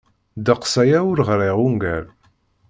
Ddeqs 0.39 0.73
aya 0.81 0.99
ur 1.11 1.19
ɣriɣ 1.27 1.57
ungal. 1.67 2.05